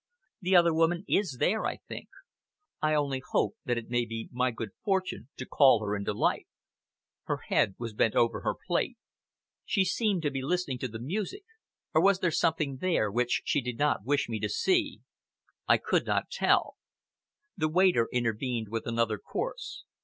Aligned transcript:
The 0.41 0.55
other 0.55 0.73
woman 0.73 1.05
is 1.07 1.37
there, 1.39 1.67
I 1.67 1.77
think. 1.77 2.09
I 2.81 2.95
only 2.95 3.21
hope 3.23 3.53
that 3.65 3.77
it 3.77 3.91
may 3.91 4.03
be 4.03 4.29
my 4.31 4.49
good 4.49 4.71
fortune 4.83 5.29
to 5.37 5.45
call 5.45 5.81
her 5.85 5.95
into 5.95 6.11
life." 6.11 6.47
Her 7.25 7.37
head 7.49 7.75
was 7.77 7.93
bent 7.93 8.15
over 8.15 8.41
her 8.41 8.55
plate. 8.65 8.97
She 9.63 9.85
seemed 9.85 10.23
to 10.23 10.31
be 10.31 10.41
listening 10.41 10.79
to 10.79 10.87
the 10.87 10.97
music 10.97 11.43
or 11.93 12.01
was 12.01 12.17
there 12.17 12.31
something 12.31 12.77
there 12.77 13.11
which 13.11 13.43
she 13.45 13.61
did 13.61 13.77
not 13.77 14.03
wish 14.03 14.27
me 14.27 14.39
to 14.39 14.49
see? 14.49 15.01
I 15.67 15.77
could 15.77 16.07
not 16.07 16.31
tell. 16.31 16.77
The 17.55 17.69
waiter 17.69 18.09
intervened 18.11 18.69
with 18.69 18.87
another 18.87 19.19
course. 19.19 19.83